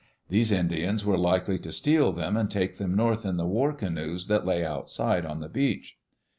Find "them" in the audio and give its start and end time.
2.11-2.35, 2.79-2.95